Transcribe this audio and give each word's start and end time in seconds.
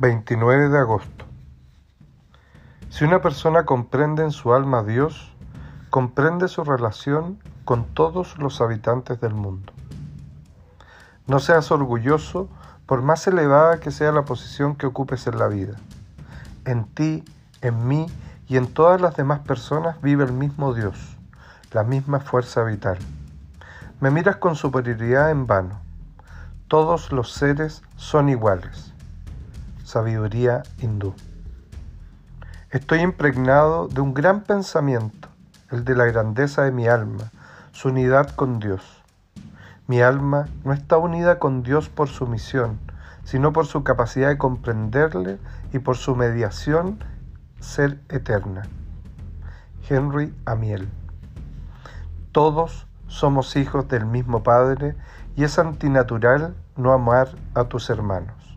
29 0.00 0.70
de 0.70 0.78
agosto. 0.78 1.24
Si 2.90 3.04
una 3.04 3.22
persona 3.22 3.64
comprende 3.64 4.24
en 4.24 4.32
su 4.32 4.52
alma 4.52 4.80
a 4.80 4.82
Dios, 4.82 5.32
comprende 5.88 6.48
su 6.48 6.64
relación 6.64 7.38
con 7.64 7.84
todos 7.94 8.36
los 8.38 8.60
habitantes 8.60 9.20
del 9.20 9.34
mundo. 9.34 9.72
No 11.28 11.38
seas 11.38 11.70
orgulloso 11.70 12.48
por 12.86 13.02
más 13.02 13.24
elevada 13.28 13.78
que 13.78 13.92
sea 13.92 14.10
la 14.10 14.24
posición 14.24 14.74
que 14.74 14.86
ocupes 14.86 15.28
en 15.28 15.38
la 15.38 15.46
vida. 15.46 15.76
En 16.64 16.86
ti, 16.86 17.24
en 17.60 17.86
mí 17.86 18.06
y 18.48 18.56
en 18.56 18.66
todas 18.66 19.00
las 19.00 19.14
demás 19.14 19.40
personas 19.40 20.02
vive 20.02 20.24
el 20.24 20.32
mismo 20.32 20.74
Dios, 20.74 21.16
la 21.70 21.84
misma 21.84 22.18
fuerza 22.18 22.64
vital. 22.64 22.98
Me 24.00 24.10
miras 24.10 24.36
con 24.36 24.56
superioridad 24.56 25.30
en 25.30 25.46
vano. 25.46 25.78
Todos 26.66 27.12
los 27.12 27.32
seres 27.32 27.82
son 27.96 28.28
iguales 28.28 28.93
sabiduría 29.94 30.64
hindú. 30.82 31.14
Estoy 32.70 32.98
impregnado 32.98 33.86
de 33.86 34.00
un 34.00 34.12
gran 34.12 34.40
pensamiento, 34.40 35.28
el 35.70 35.84
de 35.84 35.94
la 35.94 36.04
grandeza 36.06 36.64
de 36.64 36.72
mi 36.72 36.88
alma, 36.88 37.30
su 37.70 37.90
unidad 37.90 38.30
con 38.30 38.58
Dios. 38.58 38.82
Mi 39.86 40.00
alma 40.00 40.48
no 40.64 40.72
está 40.72 40.96
unida 40.96 41.38
con 41.38 41.62
Dios 41.62 41.90
por 41.90 42.08
su 42.08 42.26
misión, 42.26 42.80
sino 43.22 43.52
por 43.52 43.66
su 43.66 43.84
capacidad 43.84 44.30
de 44.30 44.36
comprenderle 44.36 45.38
y 45.72 45.78
por 45.78 45.96
su 45.96 46.16
mediación 46.16 46.98
ser 47.60 48.00
eterna. 48.08 48.62
Henry 49.88 50.34
Amiel. 50.44 50.88
Todos 52.32 52.88
somos 53.06 53.54
hijos 53.54 53.86
del 53.86 54.06
mismo 54.06 54.42
Padre 54.42 54.96
y 55.36 55.44
es 55.44 55.56
antinatural 55.60 56.56
no 56.76 56.92
amar 56.92 57.28
a 57.54 57.66
tus 57.66 57.90
hermanos. 57.90 58.53